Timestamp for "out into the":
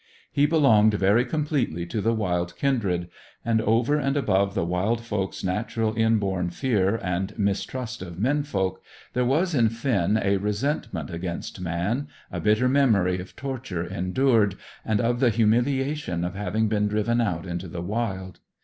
17.21-17.83